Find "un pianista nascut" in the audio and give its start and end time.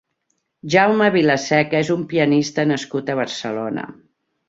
1.99-3.15